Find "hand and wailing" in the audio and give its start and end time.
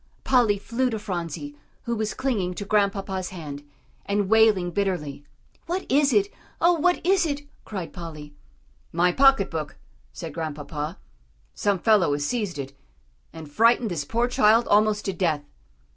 3.29-4.71